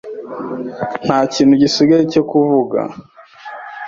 Nta 1.05 1.19
kintu 1.33 1.53
gisigaye 1.61 2.03
cyo 2.13 2.23
kuvuga. 2.29 2.79